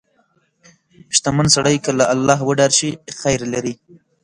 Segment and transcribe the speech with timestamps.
[1.15, 3.73] •شتمن سړی که له الله وډار شي، خیر لري.